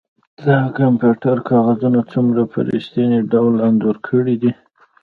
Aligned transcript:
تا 0.41 0.55
د 0.65 0.73
کمپیوټر 0.79 1.37
کاغذونه 1.49 1.99
څومره 2.11 2.41
په 2.51 2.57
ریښتیني 2.71 3.19
ډول 3.31 3.53
انځور 3.67 3.97
کړي 4.07 4.35
دي 4.41 4.51